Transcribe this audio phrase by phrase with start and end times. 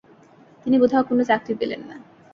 [0.63, 1.95] তিনি কোথাও কোন চাকরি পেলেন না।